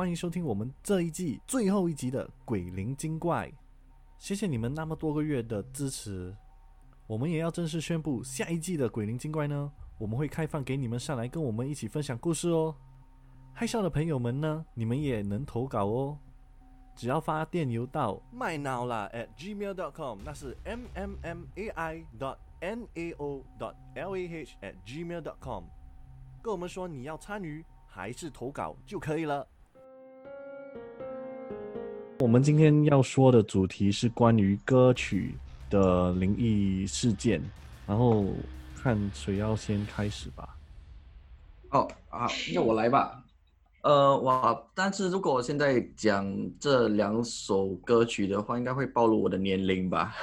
[0.00, 3.46] 欢迎收听我们这一季最后一集的《鬼灵精怪》。
[4.16, 6.34] 谢谢你们那么多个月的支持，
[7.06, 12.74] 我们也要正式宣布，下一季的《鬼灵精怪》呢，我们会开放给你们上来跟我们一起分享故事哦。
[13.52, 16.18] 害臊的朋友们呢，你们也能投稿哦，
[16.96, 24.16] 只要发电邮到麦脑啦 at gmail dot com，那是 m m m a i dot n a o dot l
[24.16, 25.64] a h at gmail dot com，
[26.40, 29.46] 跟我们说你要参与还是投稿就可以了。
[32.20, 35.34] 我们今天要说的主题是关于歌曲
[35.70, 37.42] 的灵异事件，
[37.86, 38.26] 然后
[38.76, 40.54] 看谁要先开始吧。
[41.70, 43.24] 哦啊，那我来吧。
[43.80, 44.62] 呃，哇！
[44.74, 50.14] 但是如果我现在讲这两首歌曲的话，应该会暴露我的年龄吧。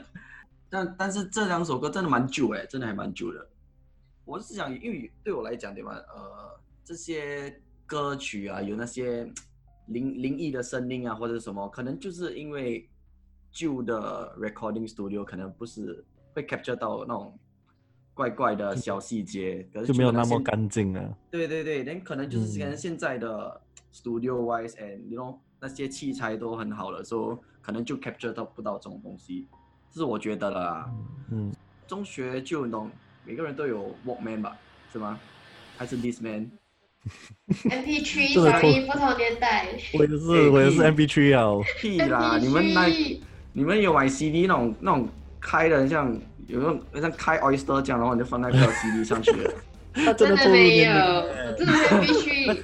[0.70, 3.46] 但但是这两首歌真的蛮久哎，真的还蛮久的。
[4.24, 5.92] 我是想，因为对我来讲，对吧？
[6.14, 9.30] 呃，这些歌曲啊，有那些
[9.92, 12.88] 灵灵异的声音啊，或者什么，可能就是因为
[13.50, 16.04] 旧的 recording studio 可能不是
[16.34, 17.38] 会 capture 到那种。
[18.14, 21.16] 怪怪的小细节，就没有那么干净了。
[21.30, 23.58] 对对对，那可能就是跟现在的
[23.90, 29.48] studio wise and you know 那些器材都很好了，所以可能就 capture 到不到这种东西，
[29.90, 30.92] 这是我觉得啦。
[31.30, 31.50] 嗯，
[31.86, 32.90] 中学就懂，
[33.24, 34.58] 每个人都有 Walkman 吧，
[34.92, 35.18] 是吗？
[35.78, 35.96] 还是
[37.48, 39.66] Discman？MP3，sorry， 不同年代。
[39.94, 41.64] 我也是，我也是 MP3 啊。
[41.80, 42.86] 屁啦，你们那，
[43.52, 45.08] 你们有买 CD 那种那种
[45.40, 46.16] 开的像。
[46.48, 49.50] 有那种像开 Oyster 这样，然后你就放那个 CD 上去了。
[50.14, 50.92] 真的没有，
[51.56, 52.58] 真的 MP3。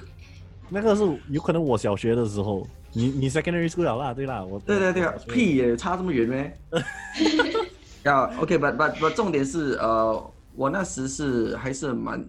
[0.68, 4.58] 那个是有可能我小学的时候，你你 secondary school 啦，对啦，我。
[4.60, 6.52] 对对对，屁也差这么远咩？
[8.02, 12.22] 要 OK，but but but 重点是呃，我那时是还是蛮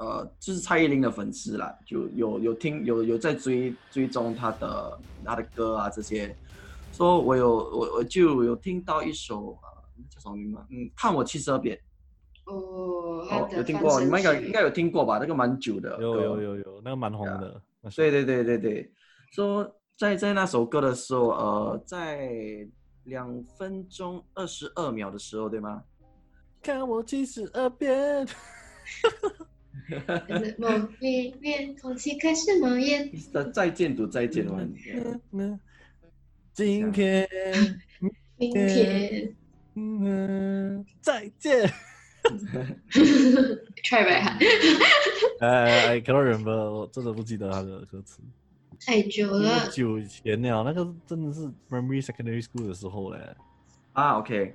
[0.00, 6.34] 呃，就是蔡依林的粉丝啦，就有有听有有在追追踪她的她的歌啊这些，
[6.92, 9.56] 说我有我我就有听到一首。
[10.08, 10.66] 叫什么名吗？
[10.70, 11.78] 嗯，看我七十二变。
[12.46, 15.18] 哦，有听过，你们应该应该有听过吧？
[15.18, 17.60] 那个蛮久的，有有有有，那个蛮红的。
[17.94, 18.90] 对对对对对，
[19.30, 22.30] 说在在那首歌的时候，呃，在
[23.04, 25.82] 两分钟二十二秒的时候，对吗？
[26.62, 28.26] 看我七十二变。
[30.58, 30.68] 某
[31.00, 33.10] 一面，空气开始冒烟。
[33.52, 34.60] 再见，读再见吗？
[36.52, 37.28] 今天，
[38.36, 39.34] 明天。
[39.74, 41.72] 嗯，再见。
[42.90, 44.36] Try back。
[45.40, 46.70] 哎哎，Can remember？
[46.70, 48.20] 我真的不记得他的歌词。
[48.84, 49.68] 太久了。
[49.70, 53.18] 久以前了，那个真的是 Primary Secondary School 的时候嘞。
[53.92, 54.54] 啊，OK。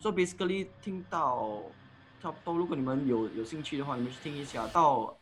[0.00, 1.62] So basically，听到
[2.24, 4.66] 差不多，如果你们有有兴趣的话，你们去听一下。
[4.68, 5.14] 到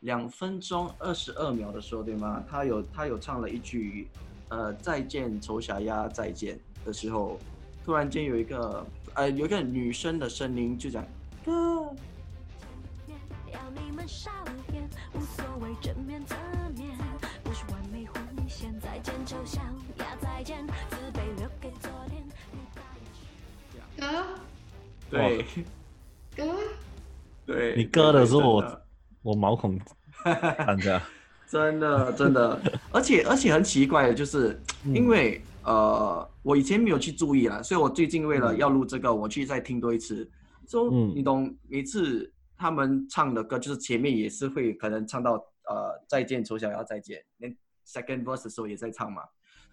[0.00, 2.42] 两分钟二十二秒的时候，对吗？
[2.50, 4.08] 他有他有唱了一句，
[4.48, 7.38] 呃，再见丑小鸭，再见的时候。
[7.84, 11.06] 突然间有一个呃，有一个女生的声音就讲
[11.44, 11.94] 哥。
[23.96, 24.26] 哥，
[25.08, 25.46] 对，
[26.36, 26.44] 哥，
[27.46, 28.82] 对，你歌的时候我
[29.22, 29.78] 我毛孔
[30.22, 31.00] 看着，
[31.48, 32.60] 真的真的，
[32.92, 35.40] 而且而且很奇怪的就是因为。
[35.64, 40.28] 呃，我以前没有去注意了，所以我最近为了要录这个，我去再听多一次。
[40.66, 45.34] 说你懂，每次他们唱的歌，就是前面也是会可能唱到
[45.68, 47.56] 呃再见丑小鸭再见，连
[47.86, 49.22] second verse 的时候也在唱嘛。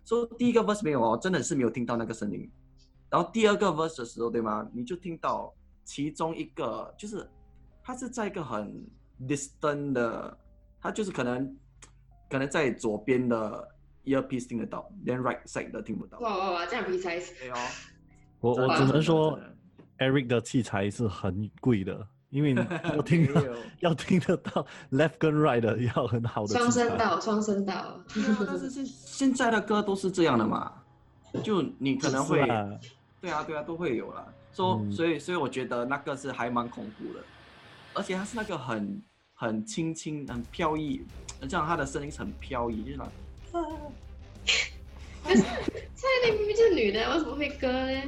[0.06, 2.48] 说第一个 verse 没有哦，真的是没有听到那个声音。
[3.10, 4.70] 然后第二个 verse 的时候，对吗？
[4.72, 5.52] 你就听到
[5.90, 7.28] 其中一个，就是
[7.84, 8.86] 它是在一个很
[9.28, 10.38] distant 的，
[10.80, 11.58] 它就是可能
[12.30, 13.68] 可能在左边的。
[14.06, 16.18] earpiece 听得到，连 right side 都听不到。
[16.20, 17.56] 哇哇哇，这样比才对哦。
[18.40, 19.38] 我我只能说
[20.00, 22.56] ，Eric 的器材是很贵的，因为
[22.98, 23.28] 我 听
[23.82, 28.00] 要听得到 left 跟 right 的要很好的双声道，双声道。
[28.48, 30.74] 但是现现在的歌都是这样的嘛？
[31.44, 32.40] 就你可能会，
[33.22, 34.34] 对啊对啊，都会有了。
[34.60, 37.24] 说所以所以我觉得那个是还蛮恐怖的，
[37.94, 39.02] 而且他是那个很
[39.34, 41.02] 很轻轻很飘逸，
[41.48, 43.10] 这样他的声音很飘逸，就是那。
[45.24, 48.02] 蔡依林明明就是女的，为什么会歌呢？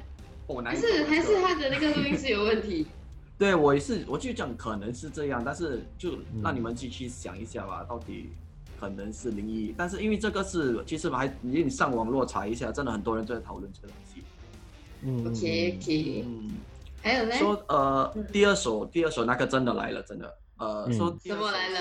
[0.65, 2.85] 还是还是他的那个录音室有问题？
[3.39, 8.29] 对我也是，我就讲可能是这样，但是就让你们继续想一下吧，到底
[8.77, 9.73] 可能是灵异。
[9.77, 14.21] 但是因为这个是，其实还你上网络查一下，真的很多人都在讨论这个东西。
[15.03, 16.23] 嗯，OK OK。
[16.25, 16.51] 嗯，
[17.01, 17.35] 还有呢？
[17.35, 21.79] 说呃，第二首第二首那个真的来了，真的呃，说什么来了？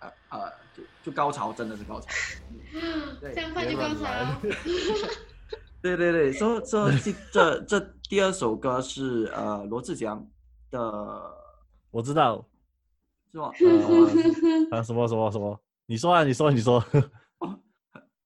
[0.00, 2.06] 呃呃，就就高潮，真的是高潮。
[3.20, 4.04] 这样快就高潮。
[5.82, 10.26] 对对对，说说这这这第二首歌是呃罗志祥
[10.70, 10.80] 的，
[11.90, 12.44] 我知道，
[13.32, 13.52] 是吗？
[14.70, 15.60] 啊什么什么什么？
[15.86, 16.82] 你说啊，你说你说。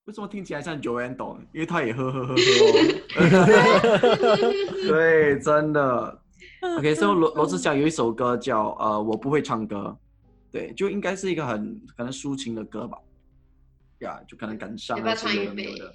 [0.05, 1.39] 为什么听起来像 Joanne 懂？
[1.53, 2.35] 因为他也呵呵呵呵。
[4.85, 6.21] 对，真的。
[6.77, 9.97] OK，所以罗罗志祥有一首歌叫呃我不会唱歌，
[10.51, 12.97] 对，就应该是一个很可能抒情的歌吧。
[13.99, 15.45] 呀，就可能感伤啊之类
[15.77, 15.93] 的。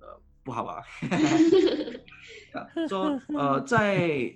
[0.00, 0.82] 呃，不好吧？
[2.86, 4.30] 说呃在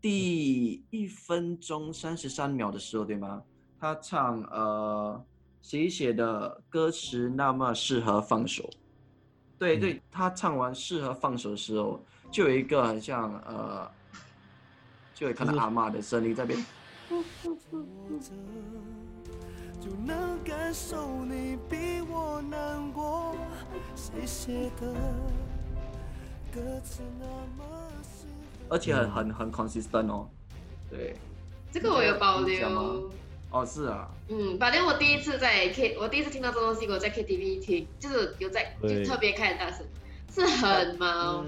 [0.00, 3.40] 第一分钟三十三秒的时候，对吗？
[3.78, 5.24] 他唱呃。
[5.60, 8.68] 谁写的歌词那么适合放手？
[9.58, 12.00] 对对，他唱完适合放手的时候，
[12.30, 13.90] 就有一个很像呃，
[15.14, 16.64] 就会看到阿妈的声音在边。
[28.70, 30.28] 而且很很很 consistent 哦，
[30.88, 31.16] 对。
[31.72, 33.10] 这个我有保留。
[33.50, 39.86] 哦，是啊，嗯，反正我第一次在 K，我第一次听到这东西，我在 KTV 听，就是有在就特别开大声，
[40.34, 41.42] 是很毛，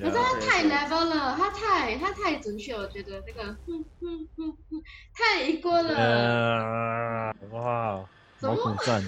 [0.00, 4.82] 可是他太 level 了，他太他太准确，我觉得那个，哼哼哼哼，
[5.12, 8.08] 太一锅了，哇，
[8.40, 9.04] 好恐赞，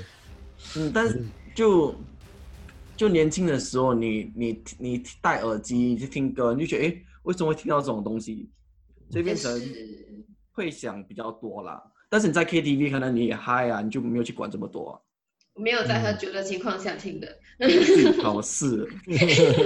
[0.77, 1.25] 嗯，但是
[1.55, 1.95] 就
[2.99, 8.51] 就年轻的时候，你你你戴耳机去听歌，你就觉得哎，为什么会听到这种东西？
[9.11, 9.51] 所以变成
[10.53, 11.83] 会想比较多啦。
[12.09, 15.03] 但是你在 KTV 可能你也嗨啊，你就没有去管这么多。
[15.55, 17.39] 我没有在喝酒的情况下听的。
[17.59, 18.85] 最好是，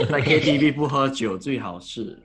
[0.08, 2.16] 在 KTV 不喝酒最好是。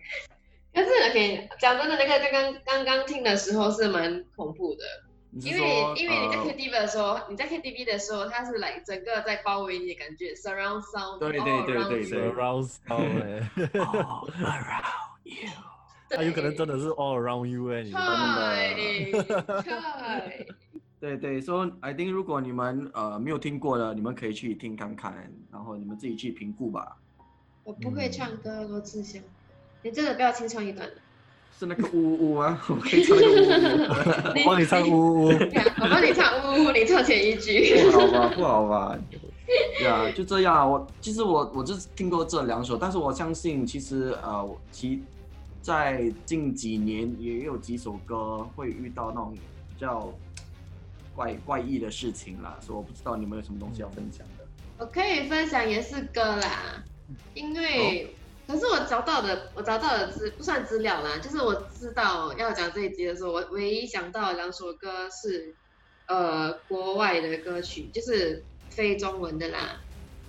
[0.72, 4.84] 但是 OK，讲真的，那个刚刚刚刚听的时候是蛮恐怖的，
[5.42, 5.60] 因为
[5.96, 11.18] 因为你在 KTV 的时候，你在 KTV 的时候，它是来整个在包围你的感觉，surround sound。
[11.20, 13.50] 对对对对对，surround sound。
[13.74, 14.84] All around
[15.24, 15.50] you。
[16.10, 17.92] 他有可能真的是 all around you 哎，你
[19.12, 19.56] 真的。
[21.00, 26.98] 对 对，说 I think 如果你们呃没有听过的，你们可以去听看看，然后你们自己去评估吧。
[27.64, 29.22] 我不会唱歌，罗志祥，
[29.82, 30.88] 你真的不要清唱一段。
[31.58, 32.62] 是那个呜呜吗？
[32.70, 33.26] 我可以唱呜呜。
[34.36, 35.28] 我帮你唱呜呜。
[35.30, 37.90] 我帮你唱呜呜，你唱前一句。
[37.92, 38.32] 不好吧？
[38.36, 38.98] 不好吧？
[39.80, 40.70] 对啊，就这样。
[40.70, 45.02] 我其实我我就是听过这两首，但是我相信其实呃其。
[45.66, 50.14] 在近几年也有几首歌会遇到那种比较
[51.16, 54.46] 怪怪异的事情啦，所以我不知道你们有什么东西要分享的。
[54.78, 56.84] 我可以分享也是歌啦，
[57.34, 58.16] 因为
[58.46, 65.56] 可是我找到的我找到的资不算资料啦，就是我知道要讲这一集的时候，我唯一想到两首歌是
[66.06, 69.82] 呃国外的歌曲，就是非中文的啦，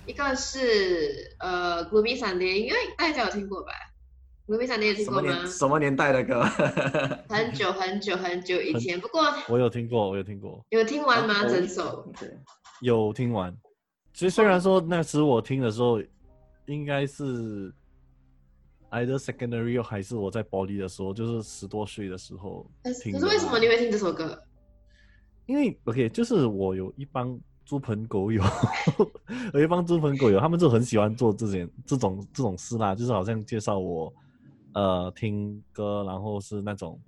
[0.07, 3.71] 一个是呃《古米闪电》，因为大家有听过吧？
[4.47, 5.45] 卢比莎，你也听过吗？
[5.45, 6.41] 什么年代的歌？
[7.27, 10.65] 很久很久很久以前， 不过我有听过，我有听过。
[10.69, 11.43] 有听完吗？
[11.45, 12.09] 整首？
[12.81, 13.55] 有听完。
[14.13, 16.01] 其实虽然说那时我听的时候，
[16.65, 17.73] 应该是
[18.91, 22.65] either secondary 还是我在保利的时候，就是十多岁的时候
[23.03, 23.11] 听。
[23.11, 24.41] 可是为什么你会听这首歌？
[25.45, 28.41] 因为 OK，就是我有一帮猪朋狗友，
[29.53, 34.13] 有一帮猪朋狗友，他们就很喜欢做这件这种这种事啦，就是好像介绍我。
[34.73, 36.99] 呃，听歌，然后是那种，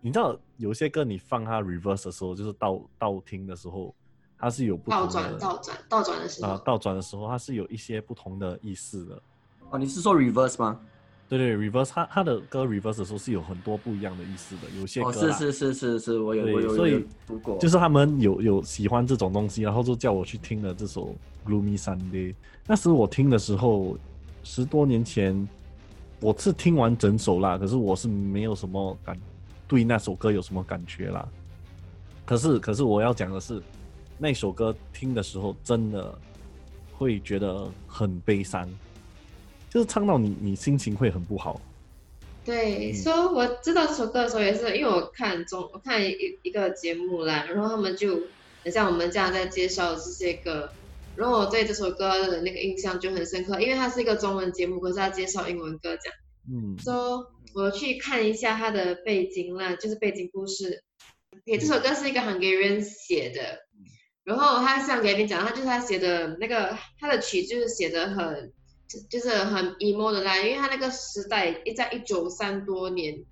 [0.00, 3.94] 你知道有些歌你放它 reverse 的时候，就是倒倒听的时候，
[4.38, 9.22] 它是有不倒转倒转倒转的时候啊，倒转的时候它是有一些不同的意思的。
[9.70, 10.80] 哦，你是说 reverse 吗？
[11.28, 22.34] 对对，reverse，它它的歌 reverse 的时候是有很多不一样的意思的，有些歌是是是是是，我有我有所以读过，就是他们有有喜欢这种东西，然后就叫我去听了这首 Gloomy Sunday。
[22.66, 23.98] 那时我听的时候，
[24.42, 25.46] 十多年前。
[26.20, 29.16] 我是听完整首啦，可是我是没有什么感，
[29.68, 31.26] 对那首歌有什么感觉啦。
[32.26, 33.62] 可是，可是我要讲的是，
[34.18, 36.12] 那首歌听的时候真的
[36.92, 38.68] 会觉得很悲伤，
[39.70, 41.60] 就是唱到你，你心情会很不好。
[42.44, 48.22] 对，说我知道这首歌的时候，也是因为我看中我看一一个节目啦，然后他们就
[48.64, 50.68] 很像我们这样在介绍这些歌。
[51.18, 56.18] 然后我对这首歌的那个印象就很深刻，因为它是一个中文节目，可是它介绍英文歌，这样。
[56.48, 56.78] 嗯。
[56.78, 60.84] 说我去看一下它的背景啦，就是背景故事。
[61.32, 63.66] OK，这首歌是一个 Hungarian 写的，
[64.22, 68.52] 然后他想给你讲，他就是他写的那个他的曲就是写的很，
[69.10, 73.24] 就是很 emo 的啦，因为他那个时代一在一九三多年，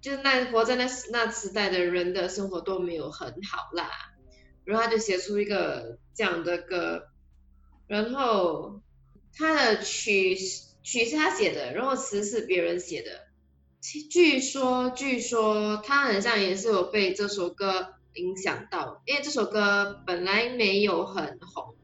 [0.00, 3.90] 就是那活在那那时代的人的生活都没有很好啦。
[4.64, 7.04] 然后他就写出一个这样的歌，
[7.86, 8.80] 然后
[9.34, 10.36] 他的曲
[10.82, 13.26] 曲是他写的，然后词是别人写的。
[14.10, 21.76] 据说，据说他好像也是有被这首歌影响到，因为这首歌本来没有很红，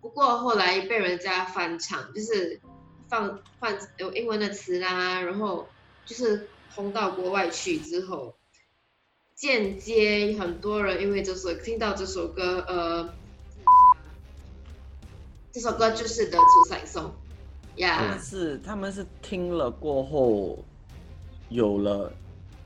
[0.00, 2.60] 不过后来被人家翻唱，就是
[3.08, 5.68] 放换有英文的词啦，然后
[6.06, 8.36] 就是红到国外去之后，
[9.34, 13.14] 间接很多人因为这首听到这首歌，呃，
[15.52, 17.12] 这首歌就是得出彩送，
[17.76, 20.58] 呀，是他们是听了过后。
[21.50, 22.10] 有了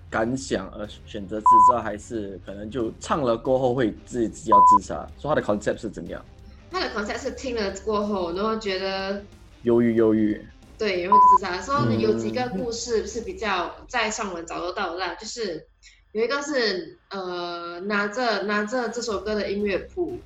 [0.09, 5.05] 感想而选择自杀，还是可能就唱了过后会自己要自杀？
[5.19, 6.25] 说他的 concept 是怎样？
[6.71, 9.21] 他的 concept 是听了过后，然后觉得
[9.65, 10.41] 忧郁，忧郁。
[10.79, 11.61] 对，然后自杀。
[11.61, 15.67] 说有几个故事是比较在上文找得到的，就是
[16.13, 20.17] 有一个是呃拿着拿着这首歌的音乐谱，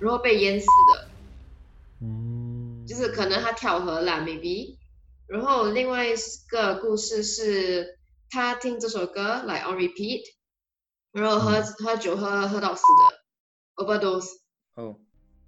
[0.00, 1.07] 然后被淹死的。
[2.98, 4.76] 是可能他跳河了，maybe。
[5.26, 6.14] 然后另外一
[6.50, 7.96] 个故事是。
[8.30, 10.20] 他听这首歌来 on repeat，
[11.12, 14.28] 然后喝喝酒喝喝到死的 overdose。
[14.74, 14.96] 哦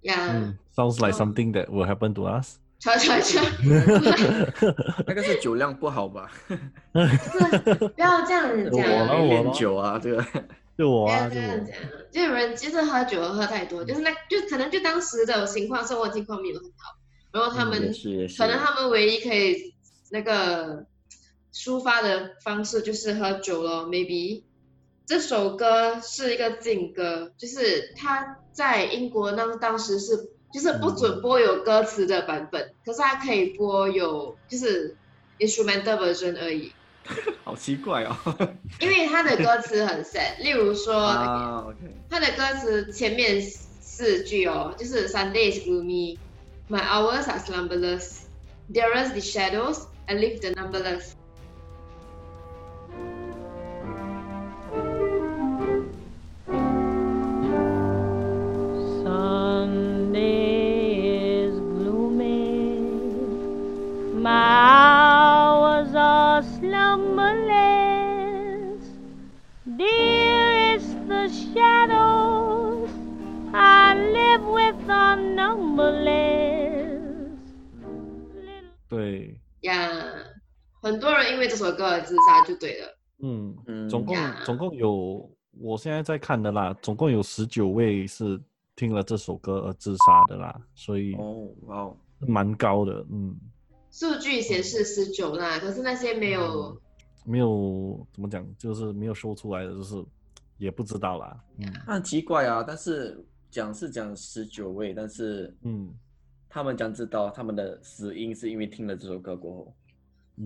[0.01, 0.55] ，Yeah。
[0.75, 2.57] Sounds like something that will happen to us。
[2.81, 3.39] 查查查。
[5.05, 6.31] 那个是酒量不好吧？
[6.91, 9.19] 不要这样子 讲。
[9.19, 10.25] 我练酒啊，这个
[10.75, 11.67] 就我啊，就我。
[12.11, 16.97] 就有人其实喝酒喝太多，就是那就可能就当时的情况生活情况没有很好，
[17.31, 17.93] 然后他们
[18.37, 19.73] 可能他们唯一可以
[20.11, 20.85] 那个。
[21.53, 24.43] 抒发的方式就是喝酒了，maybe
[25.05, 34.95] 这首歌是一个禁歌，就是他在英国那当时是就是不准播有歌词的版本，可是它可以播有就是
[35.39, 36.71] instrumental version 而已。
[37.43, 38.15] 好奇怪哦，
[38.79, 40.93] 因为它的歌词很 sad，例如说，
[42.09, 45.59] 它的歌词前面四句哦，就是 Sunday is
[46.71, 48.29] My hours are slumberless.
[48.69, 51.17] There the shadows, I leave the numberless.
[80.81, 82.97] 很多人因为这首歌而自杀，就对了。
[83.23, 88.41] 嗯嗯，总共总共有，我现在在看的啦，总共有十九位是
[88.75, 93.35] 听了这首歌而自杀的啦，所以哦哇，蛮高的，嗯。
[93.91, 96.75] 数据显示十九啦，可是那些没有
[97.25, 100.03] 没有怎么讲，就是没有说出来的，就是
[100.57, 101.39] 也不知道啦。
[101.59, 105.93] 嗯，很奇怪啊，但是讲是讲十九位，但是嗯。
[106.53, 109.73] 他们将知道他们的死因是因为听了这首歌过后，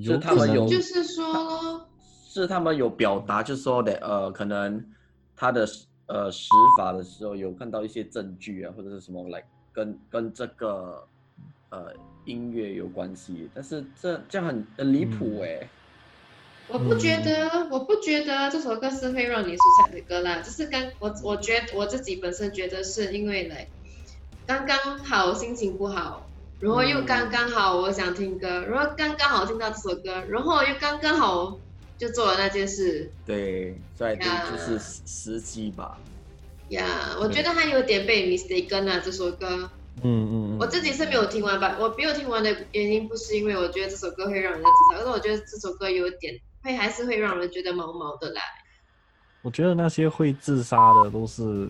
[0.03, 1.87] 是他们有，就是说，
[2.27, 4.83] 是他们有表达，就是说的，呃，可能
[5.35, 5.67] 他的
[6.07, 6.47] 呃死
[6.77, 11.07] 法的时候有看到一些证据啊，或者是什么来跟跟这个
[11.69, 11.93] 呃
[12.25, 15.69] 音乐有关系，但是这这样很很离谱哎，
[16.67, 23.67] 我不觉得，我不觉得这首歌是会让你出彩的歌啦，就是刚我我觉得我自己本身觉得是因为来。
[24.47, 26.24] 刚刚好心情不好，
[26.59, 31.59] 然后又刚刚好我想听歌，然后刚刚好听到这首歌，然后又刚刚好
[31.97, 33.11] 就做了那件事。
[33.25, 35.97] 对，在就是时机吧。
[36.69, 39.69] 呀，我觉得他有点被 mistaken 啊，这首歌。
[40.01, 40.57] 嗯嗯。
[40.59, 46.33] 我自己是没有听完吧，我没有听完的原因不是因为我觉得这首歌会让人家自杀，而是我觉得这首歌有点
[46.63, 48.41] 会还是会让人觉得毛毛的啦。
[49.41, 51.69] 我觉得那些会自杀的都是。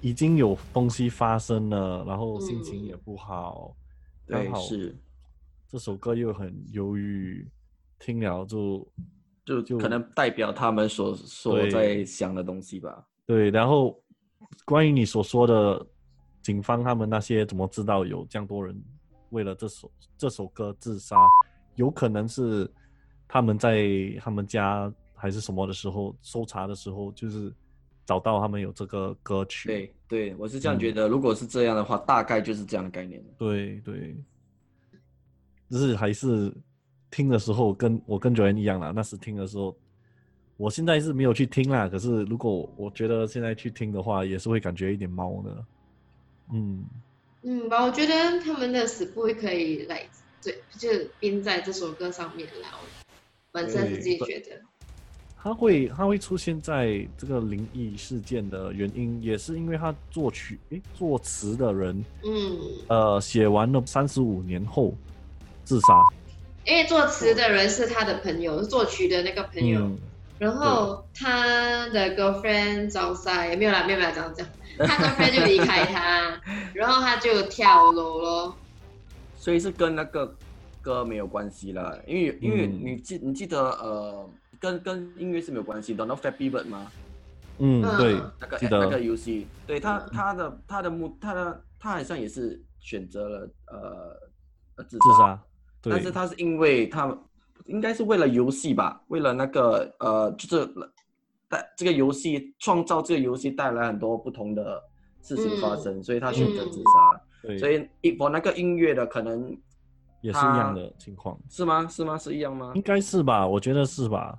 [0.00, 3.76] 已经有东西发生了，然后心情也不好，
[4.26, 4.58] 刚好
[5.68, 7.46] 这首歌又很忧郁，
[7.98, 8.86] 听了就
[9.44, 13.06] 就就可能代表他们所所在想的东西吧。
[13.26, 14.02] 对，然后
[14.64, 15.86] 关于你所说的
[16.42, 18.74] 警方他们那些怎么知道有这样多人
[19.30, 21.16] 为了这首这首歌自杀？
[21.74, 22.68] 有可能是
[23.28, 23.86] 他们在
[24.18, 27.54] 他们家还是什么的时候搜查的时候，就是。
[28.06, 31.06] 找到他们有这个歌曲，对对，我是这样觉得。
[31.06, 33.22] 如果是这样的话，大概就是这样的概念。
[33.38, 34.16] 对对，
[35.70, 36.52] 就是还是
[37.10, 38.92] 听的时候跟我跟九元一样啦。
[38.94, 39.76] 那时听的时候，
[40.56, 41.88] 我现在是没有去听啦。
[41.88, 45.64] 可是如果我觉得现在去听的话，也是会感觉一点猫的。
[46.52, 46.84] 嗯
[47.42, 50.02] 嗯吧，我觉得他们的死不会可以来，
[50.42, 50.88] 对，就
[51.20, 52.70] 编在这首歌上面啦。
[53.52, 54.60] 本身是自己觉得。
[55.42, 64.94] 他会他会出现在这个灵异事件的原因，也是因为他作曲诶作词的人，嗯，呃，写完了三十五年后
[65.64, 66.04] 自杀。
[66.66, 69.98] 因为作词的人是他的朋友，作曲的那个朋友，嗯
[70.38, 74.46] 然后他的 girlfriend 早塞没有啦，没有啦，这样讲，
[74.78, 76.40] 他 girlfriend 就离开他，
[76.74, 78.56] 然后他就跳楼咯。
[79.36, 80.34] 所以是跟那个
[80.82, 84.28] 歌没有关系了，因为因为嗯你记你记得呃，
[84.60, 86.86] 跟跟音乐是没有关系的，那 Flappy Bird 吗？
[87.58, 94.16] 嗯，嗯对，那个记得那个游戏，对他他的他的目他的他好像也是选择了呃
[94.76, 95.42] 呃自自杀，
[95.82, 97.18] 对，但是他是因为他
[97.66, 100.68] 应该是为了游戏吧，为了那个呃，就是
[101.48, 104.82] 带这个游戏创造这个游戏带来很多不同的
[105.22, 107.20] 事情发生，所以他选择自杀。
[107.42, 109.56] 对，所以一我那个音乐的可能
[110.20, 111.86] 也是一样的情况，是吗？
[111.88, 112.16] 是吗？
[112.18, 112.82] 是一样吗应？
[112.82, 113.46] 该是吧？
[113.46, 114.38] 我觉得是吧？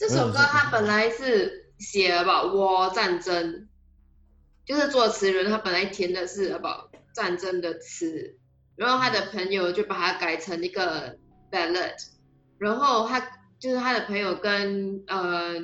[0.00, 3.68] 这首歌他本来是写了吧，war 战争，
[4.64, 8.38] 就是作词人他本来填的是 about 战争的词，
[8.76, 11.18] 然后他的朋友就把它改成一个
[11.52, 11.96] ballad，
[12.56, 13.20] 然后他
[13.58, 15.56] 就是他的朋友跟呃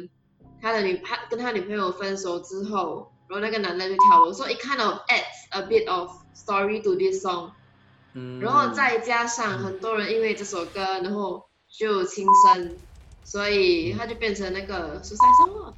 [0.60, 7.52] 他的女他跟他女朋友分手之后，然后那个男的就跳楼，所以 kind of adds a bit of story to this song。
[8.12, 12.76] 嗯，然后再加上很多人因为这首歌，然后就轻生，
[13.26, 15.74] 所以它就变成那个 song 了。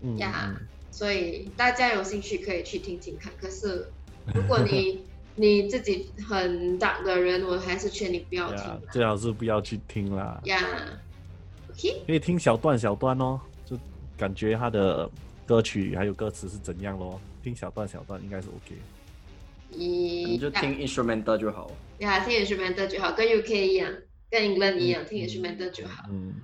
[0.00, 3.30] 嗯呀嗯所以大家有兴趣可以去听听看。
[3.40, 3.86] 可是
[4.34, 5.04] 如果你
[5.36, 10.58] 你自己很 dark 的人，我还是劝你不要听最好是不要去听啦，呀
[11.70, 13.78] ，OK，可以听小段小段哦，就
[14.16, 15.08] 感觉他的
[15.46, 18.76] 歌曲还有歌词是怎样咯，听小段小段应该是 OK。
[19.70, 21.70] 你你就听 instrumental 就好。
[22.00, 23.90] 呀，听 instrumental 就好，跟 UK 一样，
[24.30, 26.04] 跟 England 一样，听 instrumental 就好。
[26.10, 26.34] 嗯，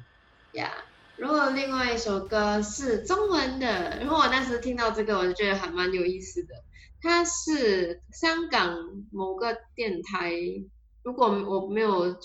[0.59, 0.85] 呀
[1.17, 6.55] 然后另外一首歌是中文的，然后我那时听到这个，我就觉得还蛮有意思的。
[7.01, 8.77] 它是香港
[9.11, 10.33] 某个电台，
[11.03, 12.17] 如果我没有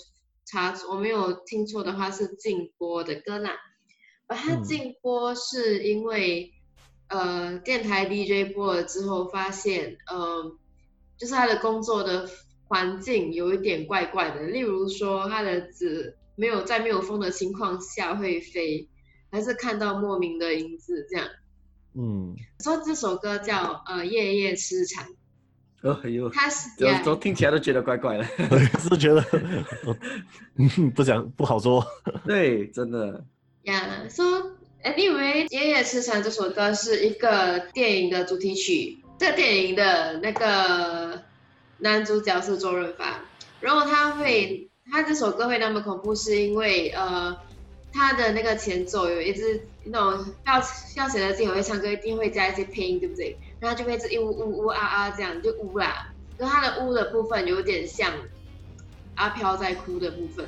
[0.44, 3.52] 查，我没有听错的话，是禁播的歌啦。
[4.28, 6.52] 而它嗯禁播是因为，
[7.08, 10.56] 呃，电台 DJ 播了之后，发现，呃，
[11.18, 12.28] 就是他的工作的
[12.68, 18.88] 环境有一点怪怪的，例如说他的纸没有在没有风的情况下会飞，
[19.30, 21.28] 还是看到莫名的影子这样。
[21.94, 25.06] 嗯，说这首歌叫呃《夜夜痴缠》，
[26.02, 28.24] 哎呦，它是都 yeah, 都听起来都觉得怪怪的。
[28.80, 29.24] 是觉得
[30.58, 31.86] 嗯不想不好说。
[32.26, 33.24] 对，真的。
[33.62, 34.24] 呀，说
[34.82, 38.98] anyway，《夜夜痴缠》这首歌是一个电影的主题曲。
[39.16, 41.22] 这个电影的那个
[41.78, 43.24] 男主角是周润发，
[43.60, 47.36] 然后他会，他这首歌会那么恐怖，是因为呃，
[47.92, 50.54] 他的那个前奏有一支那种要
[50.94, 53.36] 要写的镜头会唱歌，一定会加一些拼音，对不对？
[53.58, 58.12] 然后就会一直呜呜呜啊啊这样就呜啦，跟他的呜的部分有点像
[59.16, 60.46] 阿飘在哭的部分。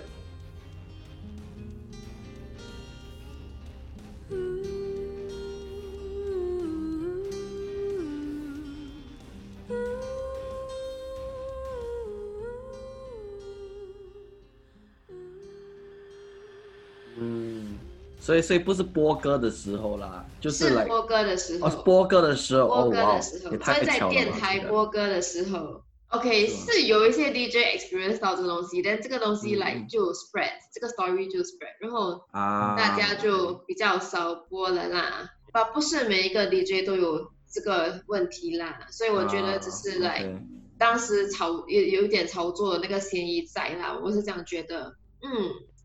[18.26, 29.86] 所以所以不是播歌的时候啦，就是来播歌的时候，哦是播歌的时候，播歌的时候，也所以在电台播歌的时候，OK 是是有一些 DJ experience 到这个东西，但这个东西嗯来嗯。
[29.88, 35.30] 就 spread，、这个 story 就 spread，然后啊，大家就比较少播了啦。
[35.52, 40.42] 啊，不是每一个 DJ 都有这个问题啦，所以我觉得只是啊来、
[40.76, 44.96] 当时炒有有一点炒作的那个嫌疑在啦，我是这样觉得。
[45.22, 45.30] 嗯，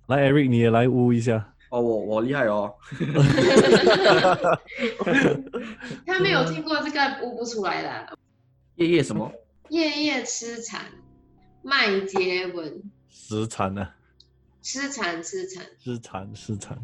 [0.08, 1.51] 来，Eric，你也来呜一下。
[1.72, 2.74] 哦，我我厉害哦，
[6.06, 8.18] 他没有听过这个悟不出来的。
[8.76, 9.32] 夜夜什么？
[9.70, 10.82] 夜夜痴缠，
[11.62, 13.88] 麦接吻，失残呢，
[14.62, 16.78] 痴缠痴缠，痴缠，痴缠。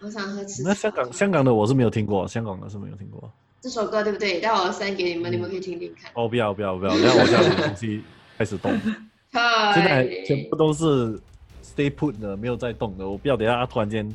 [0.00, 0.62] 我想喝痴。
[0.64, 3.28] 那香港香港的我是没有听过，香港的是没有听过。
[3.60, 4.38] 这首歌对不对？
[4.40, 6.12] 待会我 send 给你们，你们可以听听看。
[6.14, 8.04] 哦，不要不要不要，然后我家里的东西
[8.38, 8.70] 开始动，
[9.74, 11.18] 现在全部都是
[11.76, 13.08] stay put 的，没有在动的。
[13.08, 14.08] 我不要等一下突然间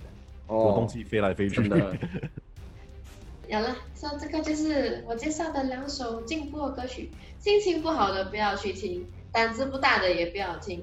[0.50, 1.70] 有哦，东西飞来飞去。
[1.70, 1.78] 的，
[3.52, 7.12] 好了，说这个就是我介绍的两首进步的歌曲。
[7.40, 10.82] 心情不好的不要去听，胆子不大的也不要听。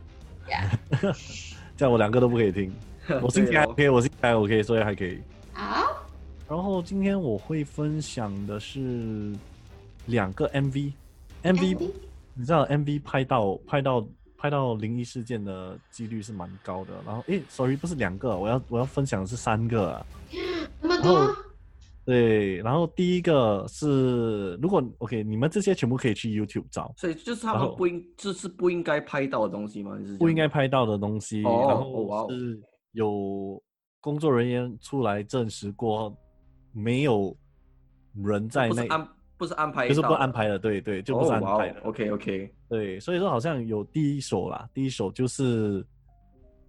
[0.49, 0.71] 呀、
[1.77, 2.73] 这样我两个都不可以听。
[3.23, 5.21] 我心情还 OK，我心情还 OK，所以还可以。
[5.53, 6.07] 好，
[6.49, 9.33] 然后今天我会分享的是
[10.07, 11.91] 两个 MV，MV
[12.35, 14.07] 你知道 MV 拍到拍到
[14.39, 16.93] 拍到灵异事件的几率是蛮高的。
[17.05, 20.07] 然后，诶 s o r r y 不是两个，我要我要分享的是三个啊。
[20.81, 21.37] 那么多？
[22.05, 26.95] 对，然后第一个是，如果 OK，你们这些全部可以去 YouTube 找。
[26.97, 29.99] 所以就是他们不应，这是不应该拍到的东西吗？
[30.19, 31.43] 不应该拍到的东西。
[31.43, 32.59] 然后是
[32.93, 33.63] 有
[34.01, 36.17] 工作人员出来证实过，
[36.73, 37.37] 没有
[38.15, 39.09] 人在那。
[39.39, 41.81] 不是安排，就是不安排的，对对，就不是安排的。
[41.83, 45.87] OK OK，对，所以说好像有第一首啦，第一首就是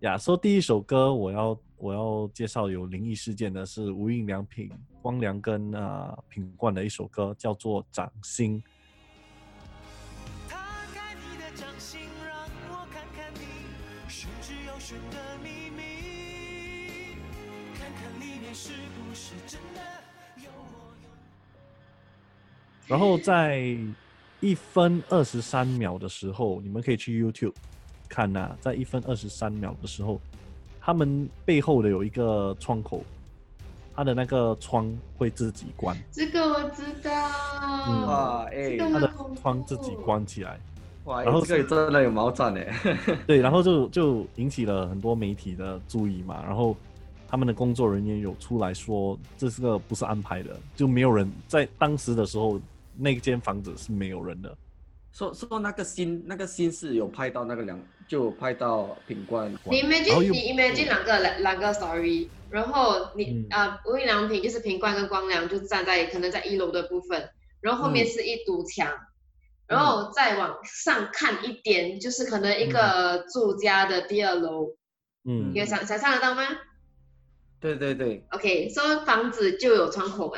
[0.01, 4.69] 呀，说第一首歌我要我要介绍有灵异事件的是无印良品
[5.01, 8.61] 光良跟啊品冠的一首歌，叫做《掌心》。
[22.89, 23.77] 然后在
[24.39, 27.53] 一分二十三秒的时候，你们可以去 YouTube
[28.09, 30.19] 看呐，在一分二十三秒的时候，
[30.81, 33.03] 他们背后的有一个窗口，
[33.95, 35.95] 他的那个窗会自己关。
[36.11, 37.11] 这个我知道。
[37.11, 40.59] 哇，哎，他的窗自己关起来。
[41.03, 42.73] 哇，然后这个真的有毛战哎。
[43.27, 46.75] 对，然后就就引起了很多媒体的注意嘛，然后
[47.27, 52.59] 他们的工作人员有出来说，这是个不是安排的，就没有人在当时的时候。
[52.99, 54.55] 那间房子是没有人的。
[55.11, 59.51] 说说那个新那个新是有拍到那个两，就拍到品冠。
[59.65, 67.27] 你 imagine 你 imagine 两个两两个 story，然后你啊无印良品就是品冠跟光良就站在可能在一楼的部分，
[67.59, 68.87] 然后后面是一堵墙，
[69.65, 74.75] 然后再往上看一点，就是可能一个住家的第二楼。
[75.25, 76.43] 嗯，有想想象得到吗？
[77.59, 78.23] 对对对。
[78.29, 80.37] OK，说房子就有窗口嘛。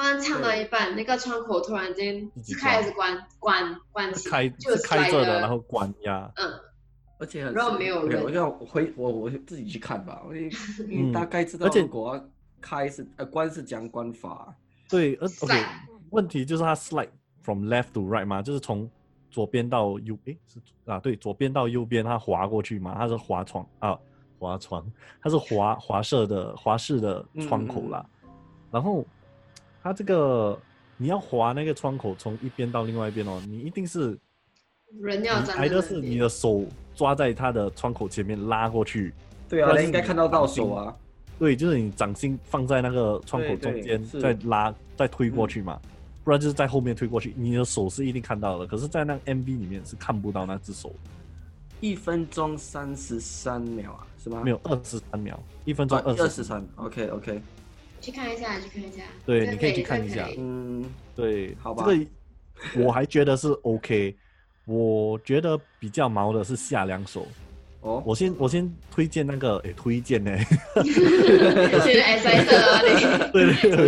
[0.00, 3.18] 他们唱到一半，那个窗口突然间是开还是关？
[3.40, 6.30] 关关起，开就是开着的，然后关呀。
[6.36, 6.52] 嗯，
[7.18, 8.22] 而且很，然后没有人。
[8.22, 10.32] 我要回我我自己去看吧， 我
[11.12, 11.66] 大概知道。
[11.66, 12.24] 而且国
[12.60, 14.54] 开是呃关是讲关法。
[14.88, 15.64] 对，而 OK，
[16.10, 17.10] 问题就是它 slide
[17.42, 18.88] from left to right 嘛，就是从
[19.32, 23.98] 左边到右，诶是啊对，左边到右边它滑过去嘛，它是滑窗啊
[24.38, 24.88] 滑窗，
[25.20, 28.06] 它是滑滑射的滑式的窗口啦，
[28.70, 29.04] 然后。
[29.88, 30.58] 它这个
[30.98, 34.18] 你要滑那个窗口从一边到另外一边哦，你一定是
[35.00, 36.62] 人要站，挨的是你的手
[36.94, 39.14] 抓在它的窗口前面拉过去。
[39.48, 40.94] 对啊，应该看到到手啊。
[41.38, 45.80] 对，就是你掌心放在那个窗口中间，再拉再推过去嘛，
[46.22, 48.66] 不然就是在后面推过去，你的手是一定看到的。
[48.66, 50.94] 可是，在那 MV 里面是看不到那只手。
[51.80, 54.42] 一分钟三十三秒啊，是吗？
[54.44, 56.62] 没有，二十三秒，一分钟二十三。
[56.76, 57.40] OK OK。
[58.00, 59.02] 去看一下，去看一下。
[59.26, 60.28] 对，你可以去看一下。
[60.38, 60.84] 嗯，
[61.14, 61.84] 对，好吧。
[61.86, 62.06] 这个
[62.84, 64.16] 我还觉得是 OK。
[64.66, 67.26] 我觉得比较毛的是下两首。
[67.80, 70.30] 哦，我先我先推荐那个，哎，推荐呢。
[70.76, 73.86] 有点 excited 对对，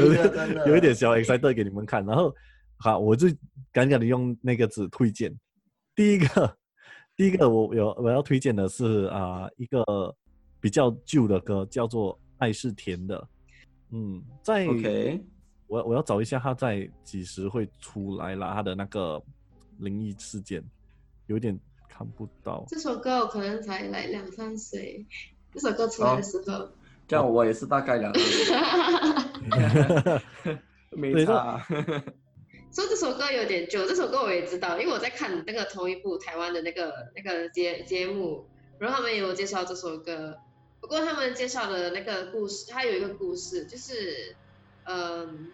[0.64, 2.05] 有有一点小 excited 给你们看。
[2.07, 2.35] 然后，
[2.79, 3.29] 好，我就
[3.73, 5.31] 赶紧的用那个字推荐。
[5.94, 6.57] 第一个，
[7.16, 9.85] 第一个我有我要推荐的是啊，一个
[10.61, 13.18] 比较旧的歌，叫做《爱是甜的》。
[13.92, 15.20] 嗯，在 OK，
[15.66, 19.20] 我我要找一下他在几时会出来啦，他的那个
[19.79, 20.62] 灵异事件，
[21.26, 22.64] 有点看不到。
[22.68, 25.05] 这首歌我可能才来两三岁，
[25.53, 26.70] 这首歌出来的时候，
[27.09, 28.57] 这样我也是大概两岁。
[30.90, 31.61] 没差。
[32.72, 38.46] 说这首歌有点旧，这首歌我也知道，因为我在看那个同一部台湾的那个那个节节目，
[38.79, 40.38] 然后他们也有介绍这首歌。
[40.81, 44.35] 不过他们介绍的那个故事，他有一个故事，就是，
[44.85, 45.53] 嗯，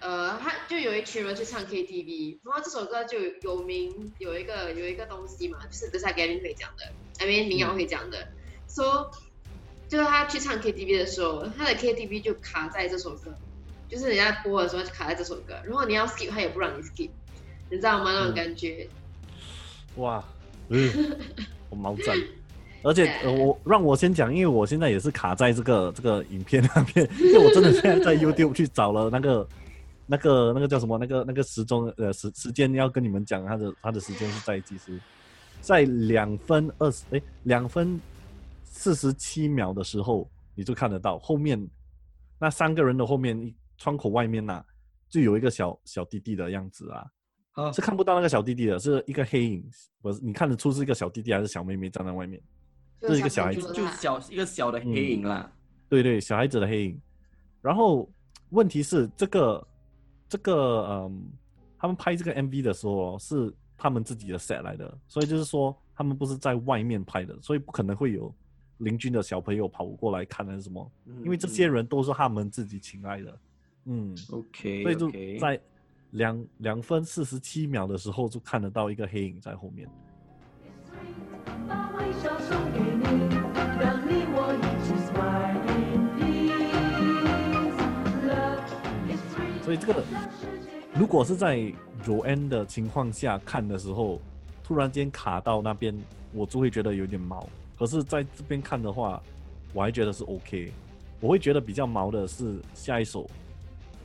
[0.00, 8.28] 呃，他就有一群人去唱 KTV，然后这首歌就有名，有一个有一个东西嘛，就是等下 Gavin 会讲的，I mean 民谣会讲的，
[8.68, 9.10] 说，
[9.88, 13.34] 就是他去唱 KTV 的时候，他的 KTV 就卡在这首歌，
[13.88, 17.10] 就是人家播的时候就卡在这首歌，然后你要 skip，他也不让你 skip，
[17.70, 18.12] 你知道吗？
[18.12, 18.88] 那种感觉。
[19.96, 20.24] 哇，
[20.70, 21.20] 嗯，
[21.70, 22.18] 我毛赞。
[22.84, 29.48] 而且呃，我让我先讲，因为我现在也是卡在这个 这个影片那边，因为我真的现在在 YouTube 去找了那个
[30.06, 35.00] 那个那个叫什么那个那个时钟呃时时间要跟你们讲，它的它的时间是在几时，
[35.62, 37.98] 在两分二十哎两分
[38.64, 41.58] 四十七秒的时候，你就看得到后面
[42.38, 44.62] 那三个人的后面窗口外面呐，
[45.08, 46.90] 就有一个小小弟弟的样子
[47.54, 49.64] 啊，是看不到那个小弟弟的，是一个黑影，
[50.02, 52.38] 不是你看得出是一个小弟弟还是小妹妹站在外面？
[53.00, 55.50] 这是一个小孩子，就小一个小的黑影啦。
[55.88, 57.00] 对对，小孩子的黑影。
[57.60, 58.08] 然后
[58.50, 59.66] 问题是这个
[60.28, 61.24] 这个嗯，
[61.78, 68.34] 他们拍这个 MV 的时候是他们自己的 set 来的，所以就是说他们不是在外面拍的，所以不可能会有
[68.78, 73.38] 邻居的小朋友跑过来看还是什么，因为这些人都是他们自己请来的。
[73.84, 75.60] 嗯，OK，所以就在
[76.10, 79.88] 两两分四十七秒的时候就看得到一个黑影在后面。
[89.64, 90.02] 所以这个
[90.94, 91.56] 如果是在
[92.04, 94.20] ROAN 的情况下看的时候，
[94.62, 95.96] 突然间卡到那边，
[96.32, 97.48] 我就会觉得有点毛。
[97.78, 99.20] 可是在这边看的话，
[99.72, 100.70] 我还觉得是 OK。
[101.20, 103.26] 我会觉得比较毛的是下一首。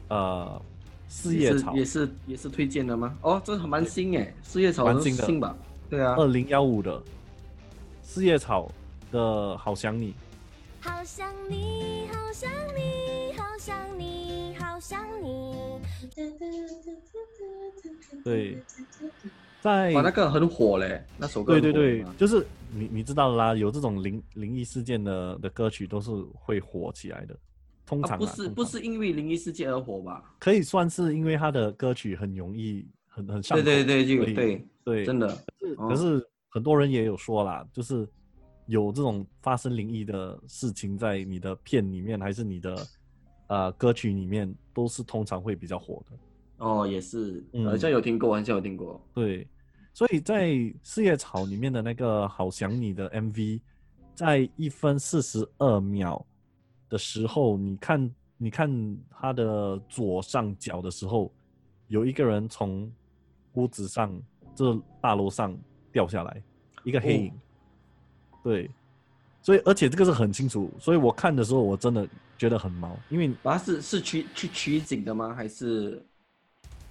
[0.07, 0.59] 呃，
[1.07, 3.15] 四叶草也是也是推荐的吗？
[3.21, 5.55] 哦，这蛮新诶，四叶草蛮新的，新吧？
[5.89, 7.01] 对啊，二零幺五的
[8.01, 8.71] 四叶草
[9.11, 10.15] 的好想你，
[10.79, 15.18] 好想你，好想你，好想你，好想你。
[18.23, 18.57] 对，
[19.61, 21.59] 在哇，那个很火嘞，那首歌。
[21.59, 27.37] 对对对，就是你你知道啦，有这种灵灵异事件的的歌曲都是会火起来的。
[27.85, 30.35] 通常不是不是因为灵异事件而火吧？
[30.37, 33.83] 可以算是因为他的歌曲很容易很很上对。
[33.83, 35.35] 对对对，对对，真的。
[35.75, 38.07] 可是很多人也有说啦，就是
[38.67, 42.77] 有这种发生灵异的事情在你的片里面，还是你的
[43.49, 46.17] 呃歌曲里面，都是通常会比较火的。
[46.65, 48.99] 哦，也是，好像有听过，好像有听过。
[49.13, 49.45] 对，
[49.93, 53.61] 所以在四叶草里面的那个好想你的 MV，
[54.15, 56.25] 在一分四十二秒。
[56.89, 61.31] 的时候，你看，你看他的左上角的时候，
[61.87, 62.91] 有一个人从
[63.53, 64.19] 屋子上，
[64.55, 65.55] 这大楼上
[65.91, 66.41] 掉下来，
[66.83, 67.33] 一个黑影。
[68.43, 68.71] 对，
[69.41, 75.33] 所以而且这个是很清楚，所以我看的时候我真的觉得很毛，因为它是是取去取景的吗？
[75.33, 76.03] 还是？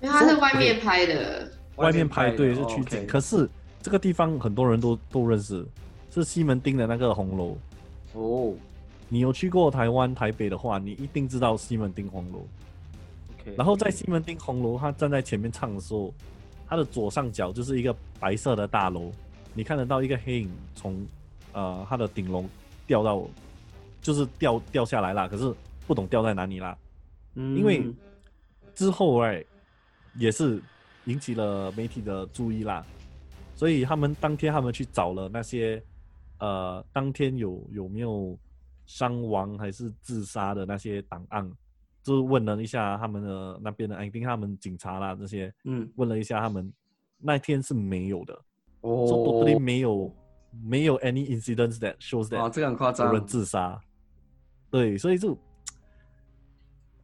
[0.01, 3.49] 因为它是外面拍的，外面拍对是取景，可是
[3.83, 5.67] 这个地方很多人都都认识，
[6.11, 7.59] 是西门町的那个红楼。
[8.15, 8.55] 哦。
[9.11, 12.47] 你有去过台湾台北的话，你一定知道西门町红楼。
[13.41, 16.13] OK，然后在西门町红楼，他站在前面唱的时候，
[16.69, 19.11] 他的左上角就是一个白色的大楼，
[19.55, 21.07] 你看得到一个黑影从
[21.59, 22.45] 呃他的顶楼
[22.87, 23.27] 掉到，
[24.01, 25.53] 就是掉掉下来了，可是
[25.87, 26.79] 不懂掉在哪里啦。
[27.35, 27.85] 嗯，因为
[28.75, 29.45] 之后哎
[30.15, 30.63] 也是
[31.07, 32.87] 引起了媒体的注意啦，
[33.55, 35.83] 所以他们当天他们去找了那些
[36.39, 38.39] 呃当天有有没有。
[38.89, 41.47] 伤亡还是自杀的那些档案，
[42.03, 46.73] 就问了一下他们的那边的，哎，听他们警察啦这些，嗯，问了一下他们，
[47.19, 48.33] 那天是没有的，
[48.81, 50.11] 哦，说 totally 没有，
[50.65, 53.81] 没有 any incidents that shows that 啊，这样夸张，有人自杀，
[54.71, 55.37] 对，所以就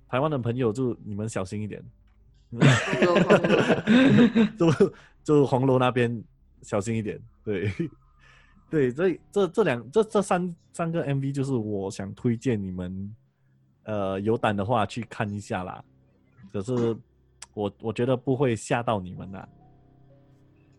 [0.08, 1.82] 台湾的朋友就你们小心一点，
[4.58, 4.70] 就
[5.22, 6.22] 就红楼那边
[6.62, 7.70] 小心一点，对。
[8.70, 13.14] 对，这这这两这这三三个 MV 就是我想推荐你们，
[13.84, 15.84] 呃，有胆的话去看一下啦。
[16.52, 16.96] 可是
[17.52, 19.46] 我我觉得不会吓到你们呐。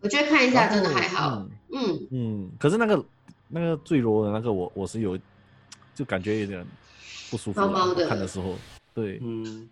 [0.00, 1.46] 我觉得看一下真的还好。
[1.72, 2.50] 嗯嗯。
[2.58, 3.04] 可是那个
[3.48, 5.18] 那个坠落的那个，我我是有
[5.94, 6.66] 就感觉有点
[7.30, 7.60] 不舒服。
[8.08, 8.54] 看的时候，
[8.94, 9.18] 对。
[9.22, 9.68] 嗯。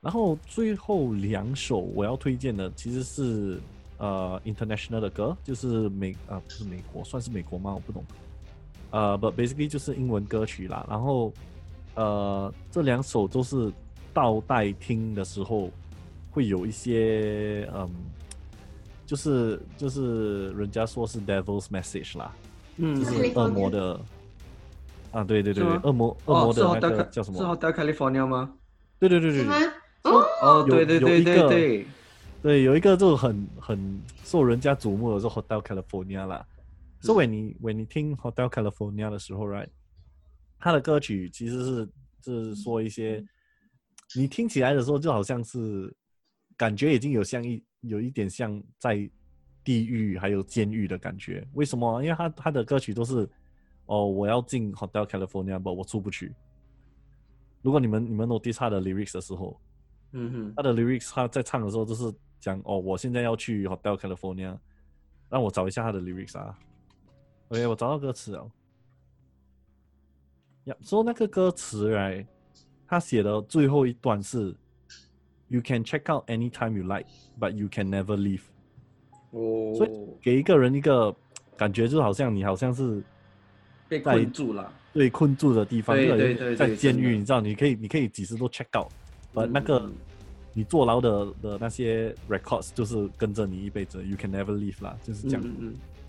[0.00, 3.60] 然后最后两首我要推荐的其实是。
[4.02, 7.74] 呃，international 的歌就是美啊，不是美国，算是美国吗？
[7.74, 8.02] 我不懂。
[8.90, 10.86] 呃，but basically 就是英文歌曲啦。
[10.88, 11.30] 然后，
[11.96, 13.70] 呃，这两首都是
[14.14, 15.70] 倒带听的时候
[16.30, 17.90] 会有一些嗯，
[19.10, 22.32] 就是就是人家说是 devil's message 啦，
[22.76, 24.00] 嗯，就是恶魔的。
[25.10, 27.38] 啊，对对对对，恶魔恶魔的那个叫什么？
[27.38, 28.54] 是 Hotel California 吗？
[29.00, 29.66] 对对对对对。
[30.04, 31.86] 哦哦，对对对对对。
[32.40, 36.46] 对，有一个就很很受人家瞩目的是 Hotel California 啦。
[37.00, 39.66] 所以你，when 你听 Hotel California 的时候，right，
[40.60, 41.88] 他的歌曲其实是
[42.22, 43.26] 就是说一些，
[44.14, 45.92] 你听起来的时候就好像是
[46.56, 49.08] 感觉已经有像一有一点像在
[49.62, 51.46] 地狱还有监狱的感觉。
[51.54, 52.02] 为什么？
[52.02, 53.28] 因为他他的歌曲都是
[53.86, 56.34] 哦，我要进 Hotel California，不，我出不去。
[57.62, 59.60] 如果你们你们 notice 他的 lyrics 的时候，
[60.12, 62.12] 嗯哼，他的 lyrics 他在唱的时候就是。
[62.40, 64.58] 讲哦，我现在要去 Hotel California，
[65.28, 66.58] 让我找一下他的 lyrics 啊。
[67.48, 68.50] OK，我找到歌词了。
[70.64, 72.26] 呀，说那个歌词来，
[72.86, 74.56] 他写的最后一段是
[75.50, 77.06] ：You can check out anytime you like,
[77.38, 78.40] but you can never leave。
[79.32, 79.74] 哦。
[79.76, 79.90] 所以
[80.22, 81.14] 给一个人一个
[81.58, 83.02] 感觉，就好像你好像是
[83.86, 88.90] 被困住了，对，困住的地方，对对对，在监狱，你知道，你可以你可以几时都 check out，
[89.34, 89.86] 把那个。
[90.52, 95.44] 你坐牢的的那些 records 就是跟着你一辈子，you can never leave 啦，就是这样。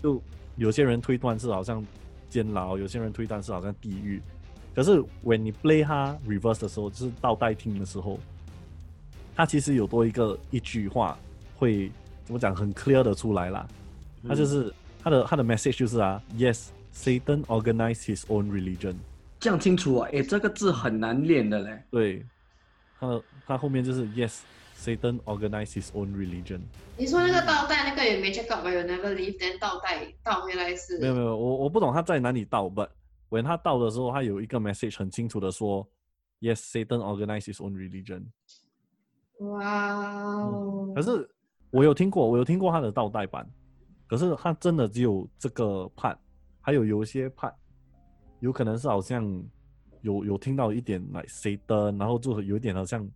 [0.02, 0.20] 就
[0.56, 1.82] 有些人推断是好像
[2.28, 4.20] 监牢，有些人推断是好像地狱。
[4.74, 8.18] 可是 when 你 play 它 reverse 的时候，就是倒带听的时候，
[9.34, 11.18] 它其实有多一个一句话
[11.56, 11.90] 会
[12.24, 13.66] 怎么讲很 clear 的出来啦。
[14.28, 18.94] 它就是它的它的 message 就是啊，Yes，Satan organized his own religion。
[19.40, 20.08] 这样清楚啊？
[20.12, 21.82] 诶，这个字很难练的嘞。
[21.90, 22.24] 对，
[23.00, 26.60] 它它后面就是 Yes，Satan organized his own religion。
[26.96, 28.70] 你说那个倒带那个也没 check out 吗？
[28.70, 30.98] 有 never leave then 倒带倒回来是？
[31.00, 32.88] 没有没有，我我不懂他在哪里倒，but
[33.30, 35.84] when 他倒的时候，他有一个 message 很清楚的说
[36.40, 38.26] ，Yes，Satan organized his own religion。
[39.50, 40.92] 哇哦！
[40.94, 41.28] 可是
[41.70, 43.48] 我有听过，我有听过他的倒带版，
[44.06, 46.16] 可是他真的只有这个 part，
[46.60, 47.52] 还有有一些 part。
[48.40, 49.24] 有可能是好像
[50.00, 53.08] 有有听到一点 Satan，然后就有点好像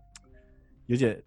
[0.87, 1.21] 有点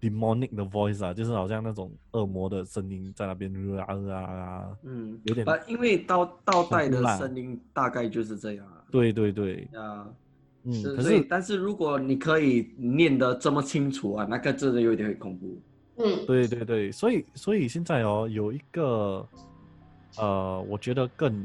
[0.00, 5.46] demonic 的 voice 啊，就是好像那种恶魔的声音在那边啊啊啊，嗯，有点。
[5.46, 8.82] 啊，因为倒倒带的声音大概就是这样啊。
[8.90, 9.68] 对对对。
[9.74, 10.08] 啊，
[10.64, 10.82] 嗯。
[10.96, 15.60] 可是，但是如果你可以念得这么清楚啊，那个真的有点恐怖。
[15.96, 19.26] 嗯，对对对，所以所以现在哦，有一个
[20.16, 21.44] 呃，我觉得更。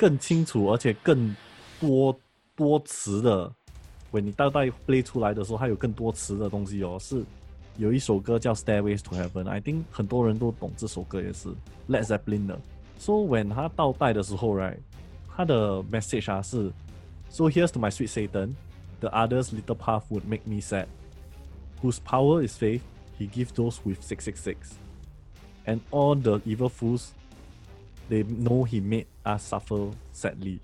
[0.00, 1.34] 更清楚，而且更
[1.80, 2.16] 多
[2.54, 3.52] 多词的，
[4.12, 6.96] 喂，你大概 play 出来的时候，它有更多词的东西哦。
[7.00, 7.24] 是
[7.78, 11.48] 有一首歌叫《Stairways to Heaven》，I think 很多人都懂这首歌，也是
[11.88, 12.56] Led Zeppelin 的。
[12.96, 14.76] So when 他倒带的时候，right，
[15.34, 16.70] 他的 message 啊是
[17.29, 18.55] ：So here's to my sweet Satan,
[18.99, 20.87] the others' little path would make me sad.
[21.81, 22.81] Whose power is faith,
[23.19, 24.77] he gives those with six six six,
[25.65, 27.13] and all the evil fools.
[28.09, 30.59] They know he made us suffer sadly.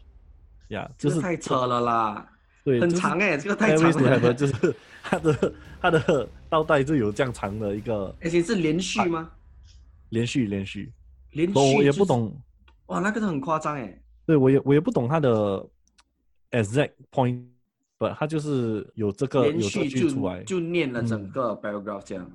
[0.67, 2.27] Yeah，就是太扯了啦。
[2.63, 4.33] 对，很长哎，这个太长了。
[4.33, 8.13] 就是他的他的倒带就有这样长的一个。
[8.21, 9.31] 而且是连续吗？
[10.09, 10.91] 连续连续。
[11.31, 11.53] 连续。
[11.53, 12.37] 我也不懂。
[12.87, 13.99] 哇，那个都很夸张哎。
[14.25, 15.65] 对，我也我也不懂他的
[16.62, 17.42] exact point，
[17.98, 22.30] 不，他就是有这个连续就出来，就念了整个 paragraph 这样。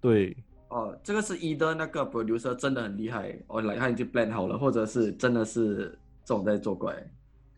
[0.00, 0.36] 对。
[0.68, 6.96] 哦，这个是 E 的那个 producer 真的很厉害，哦，来他已经 plan 好了，或者是真的是这种在作怪。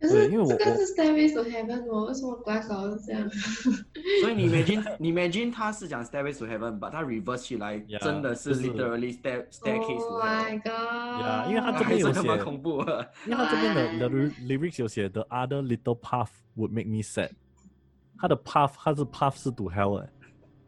[0.01, 3.31] 可是因为我这个是 Stairway to Heaven 哦，为什么怪搞成这样？
[4.21, 10.05] 所以你 imagine，你 imagine 他是讲 Stairway to Heaven，把它 reverse 起来，真的是 literally stair staircase。
[10.05, 11.23] Oh my god！
[11.23, 12.81] 呀，因为他这边有写，恐怖。
[13.27, 17.31] 因为他这边的 the lyrics 有写 the other little path would make me sad。
[18.19, 20.09] 他的 path，他是 path 是 to hell 哎，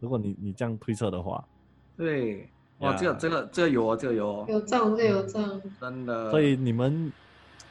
[0.01, 1.45] 如果你你这样推测的话。
[1.97, 6.31] 对，哇，这个这个这个有哦，这个有哦，有账，这个有账，真的。
[6.31, 7.12] 所以你们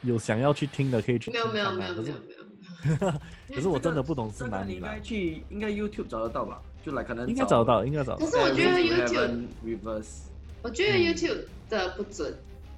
[0.02, 1.30] 有想要去听的可以去。
[1.30, 3.12] 没有没有没有没有没有。
[3.54, 6.60] 可是我真的不懂是哪里应该去，应该 YouTube 找得到吧？
[6.84, 8.16] 就来可能 应该找得到，应该找。
[8.16, 10.20] 可是我觉得 YouTube reverse，
[10.62, 12.32] 我觉得 YouTube 的不准，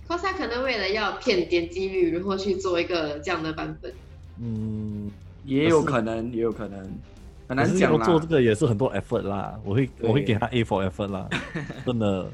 [0.06, 3.92] 或他可能为了要骗点击率，然后去做一个这样的版本。
[4.40, 5.10] 嗯，
[5.44, 6.80] 也有可能，也有可能。
[7.48, 11.28] 很难讲做这个也是很多 effort 啦，我会我会给他 A for effort 啦，
[11.84, 12.30] 真的。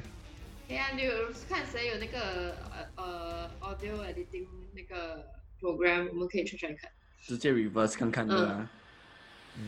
[0.68, 1.02] 哎呀，你
[1.48, 2.54] 看谁有那个
[2.96, 4.63] 呃呃 audio editing 那
[4.94, 5.24] 个
[5.60, 6.90] program，我们可以 try try 看。
[7.22, 8.70] 直接 reverse 看看对吧？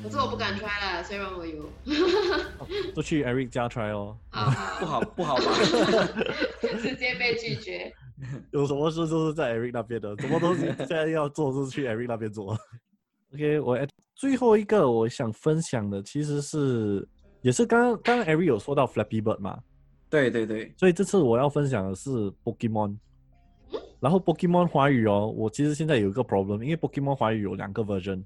[0.03, 1.71] 可是我不敢 try 啦，虽然我有。
[2.95, 4.17] 都去 Eric 家 try 哦。
[4.81, 5.43] 不好不好吧？
[6.83, 7.93] 直接被拒绝。
[8.51, 12.59] 有什么事都是在 Eric 那边的，什么东西现在要做就是去 Eric 那边做。
[13.35, 13.79] OK，我
[14.15, 17.07] 最后一个我想分享的其实是，
[17.43, 19.59] 也是刚刚刚刚 Ari 有说到 Flappy Bird 嘛？
[20.09, 22.11] 对对对，所以这次我要分享的是
[22.45, 22.97] Pokemon。
[24.07, 28.23] 然后 Pokemon 华语哦，我其实现在有一个 problem，因为 Pokemon 华语有两个 version，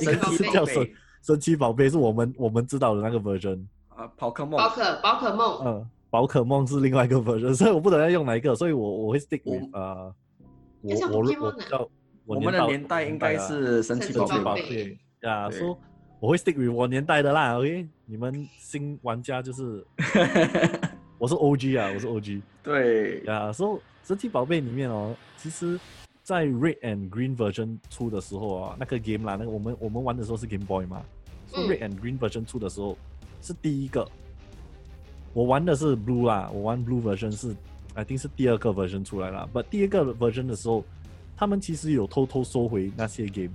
[0.00, 3.62] 一个是叫神神奇宝贝，是我们我们知道的那个 version。
[3.90, 4.58] 啊，宝可梦。
[4.58, 5.62] 宝可宝可梦。
[5.66, 10.10] 嗯，宝可梦是另外一个 version，所以我不能要用哪一个，所以我我会 stick with 啊，
[10.80, 11.86] 我我我知道。
[12.24, 15.78] 我们的年代应该是神奇宝贝呀，说
[16.18, 17.86] 我会 stick with 我年代的啦，OK？
[18.06, 19.84] 你们新玩家就是，
[21.20, 22.40] 我是 OG 啊，我是 OG。
[22.62, 25.78] 对呀，说神奇宝贝里面哦，其实，
[26.22, 31.02] 在 Red and Green version 出的时候啊，那个 game 啦，那个我们我们玩的时候是 Game Boy 嘛，
[31.48, 32.96] 说 Red and Green version 出的时候
[33.42, 34.08] 是第一个，
[35.32, 37.54] 我玩的是 Blue 啦，我玩 Blue version 是
[37.94, 40.84] ，I think 是第二个 version 出来了，But 第一个 version 的时候。
[41.36, 43.48] 他们其实有偷偷收回那些 game，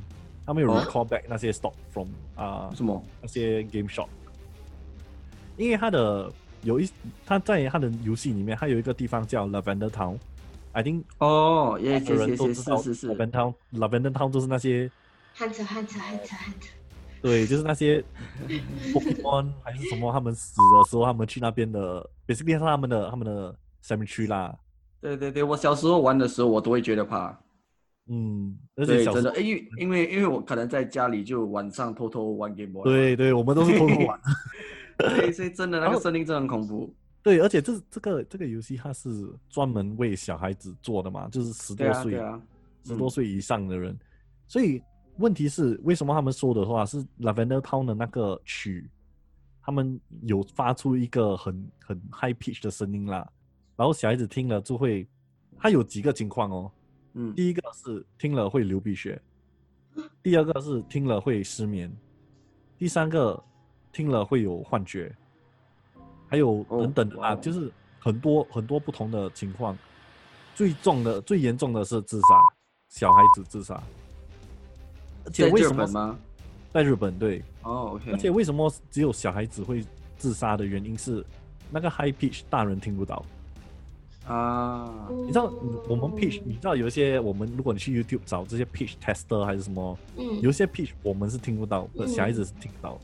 [0.44, 4.08] 他们有 recall back 那些 stock from 啊什么那些 game shop，
[5.56, 6.34] 因为他的
[6.64, 6.90] 有一
[7.28, 9.88] 他在他的游戏里面，他有一个地方叫 Lavender
[10.76, 12.00] Town，I think 哦，也也也
[12.36, 14.92] 是是是 Lavender Town，Lavender Town 就是那些
[15.34, 16.70] 汉子汉子汉子汉子，
[17.22, 18.04] 对，就是那些
[18.94, 24.56] Pokemon 还是什么，他们死的时候，他们去那边的，basically 是他们的他们的 cemetery 啦。
[25.02, 27.38] 对对对，我小时候玩的时候，我都会觉得怕。
[28.08, 32.84] 嗯，对，真的，因为因为因为我可能在家里就晚上偷偷玩 Game Boy。
[32.84, 34.20] 对对，我们都是偷偷玩。
[34.98, 36.94] 对，所以真的那个森林真的很恐怖。
[37.26, 39.10] 对，而且这这个这个游戏它是
[39.50, 42.22] 专门为小孩子做的嘛，就是十多岁、
[42.84, 43.98] 十多岁以上的人。
[44.48, 44.80] 所以
[45.18, 48.88] 问题是，为什么他们说的话是 Lavender Town 的那个曲，
[49.60, 53.28] 他们有发出一个很很 high pitch 的声音啦，
[53.76, 55.08] 然后小孩子听了就会，
[55.58, 56.72] 他有几个情况哦。
[57.14, 59.20] 嗯，第一个是听了会流鼻血，
[60.22, 61.92] 第二个是听了会失眠，
[62.78, 63.44] 第三个
[63.92, 65.12] 听了会有幻觉，
[66.28, 69.78] 还有等等的啊，就是很多很多不同的情况。
[70.54, 72.40] 最重的、最严重的是自杀，
[72.90, 73.82] 小孩子自杀。
[75.26, 76.18] 而且为什么吗？
[76.72, 77.44] 在日本对。
[77.64, 78.12] 哦，OK。
[78.12, 79.84] 而且为什么只有小孩子会
[80.18, 81.26] 自杀的原因是，
[81.70, 83.26] 那个 high pitch 大人听不到。
[84.28, 85.52] 啊，你知道
[85.88, 93.00] 我们 pitch，你知道有一些我们如果你去 YouTube 找这些 pitch tester 还是什么，嗯，有些 pitch 我们是听不到，小孩子是听不到，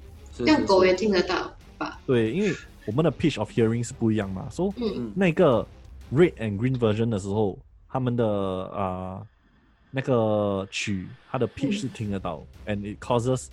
[0.45, 1.99] 像狗也听得到吧？
[2.07, 2.53] 对，因为
[2.86, 5.65] 我们的 pitch of hearing 是不一样嘛，说嗯那个
[6.11, 7.57] red and green version 的时候，
[7.88, 8.25] 他们的
[8.67, 9.25] 啊
[9.91, 13.47] 那个曲它的 pitch 是听得到，and it causes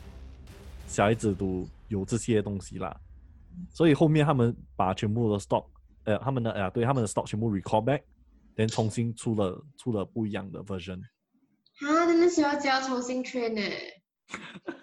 [0.87, 2.97] 小孩子都有这些东西啦，
[3.71, 5.65] 所以后面他们把全部的 stock，。
[6.05, 8.01] 呃，他们的呃，对他们的 stock 全部 recall back，
[8.55, 10.99] 连重新出了出了不一样的 version。
[11.81, 13.61] 啊，真的需要就要重新 train 呢。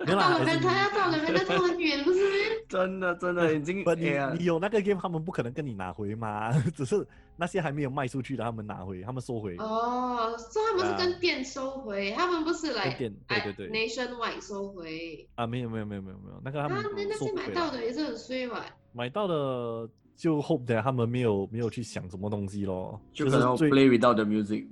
[0.05, 2.35] 到了边，他要到了边，那很远，不是吗？
[2.67, 3.83] 真的，真的已经。
[3.83, 6.51] 不，你你有那个 game，他们不可能跟你拿回吗？
[6.75, 7.05] 只是
[7.37, 9.55] 那些还没有卖出去的，他们拿回，他们收回。
[9.57, 15.27] 哦，所以他们是跟店收回，他们不是来店，对对对，nationwide 收回。
[15.35, 18.65] 啊，没有没有没有没有没有，那个他们那那些买到的也是很衰吧？
[18.93, 19.89] 买到的。
[20.17, 24.65] 就 hope that 他们没有没有去想什么东西咯，就可能 play without the music，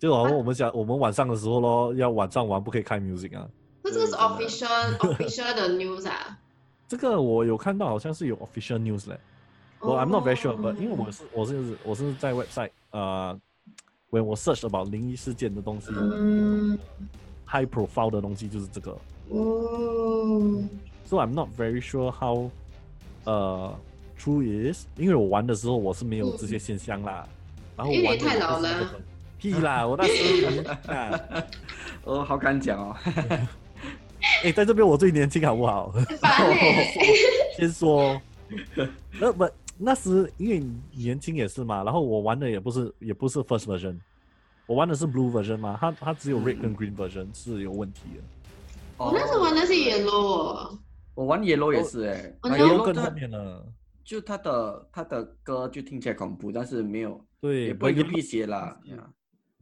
[0.00, 3.46] 就好像我们想我们晚上的时候咯，要晚上玩不可以开 music 啊。
[3.84, 6.36] 那这个是 official official 的 news 啊？
[6.88, 9.20] 这个我有看到，好像是有 official news 嘞。
[9.78, 13.38] 我 I'm not very sure，but 因为我是我是我是在 website 呃
[14.10, 15.92] ，when 我 search about 灵异事件的东西
[17.46, 18.90] ，high profile 的东西就是这个。
[19.28, 20.62] 哦。
[21.04, 22.50] So I'm not very sure how，
[23.24, 23.74] 呃。
[24.22, 27.26] True is，因为我玩的时候我是没有这些现象啦，
[27.74, 28.94] 然后玩太老了，
[29.40, 29.86] 屁啦！
[29.86, 30.62] 我那时
[32.04, 32.96] 候，我， 好敢讲哦，
[34.44, 35.92] 哎，在这边我最年轻好不好？
[37.56, 38.20] 先说，
[39.18, 40.62] 那不那时因为
[40.94, 43.98] 年轻也是嘛，然后我玩的也不是也不是 first version，
[44.66, 48.22] 我玩的是 blue version 嘛，它它只有 red 跟 green version 是有问题的。
[48.98, 50.76] 我那时玩的是 yellow，
[51.14, 53.66] 我玩 yellow 也是哎，yellow 更后面了。
[54.04, 58.76] 就他的他的歌就听起来恐怖，但是没有对，也不会辟邪啦。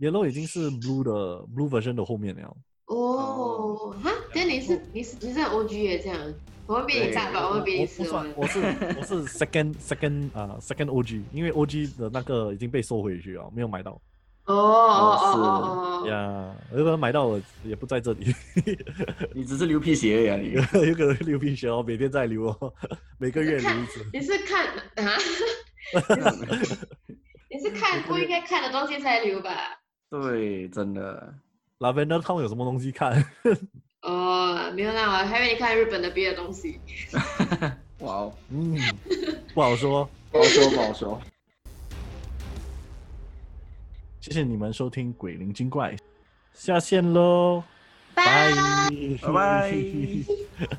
[0.00, 1.10] Yellow 已经是 Blue 的
[1.54, 2.56] Blue version 的后面了。
[2.86, 6.18] 哦，哈，那你是你是你是 OG 也这样？
[6.66, 7.48] 我会比你差吧？
[7.48, 8.60] 我会比你不算，我是
[8.98, 14.00] 我是 Second Second 啊 Second OG，因为 OG 的那个已经被收回去了，没有买到。
[14.44, 16.54] 哦哦哦哦呀！
[16.72, 18.34] 如果买到我也不在这里，
[19.34, 20.62] 你只是流皮鞋呀， 你有
[20.94, 22.72] 可能流皮鞋哦，每天在流哦，
[23.18, 24.02] 每个月流一次。
[24.10, 24.66] 你是看
[25.04, 25.18] 啊？
[27.50, 29.77] 你是看不应该看的东西才流吧？
[30.10, 31.34] 对，真的。
[31.78, 33.24] 那边那他们有什么东西看？
[34.02, 36.80] 哦，没有啦，我还以为你看日本的别的东西。
[38.00, 38.76] 哇哦，嗯，
[39.54, 41.20] 不好说， 不好说，不好说。
[44.20, 45.92] 谢谢你们收听《鬼灵精怪》，
[46.52, 47.62] 下线喽，
[48.14, 48.52] 拜
[49.22, 50.78] 拜拜。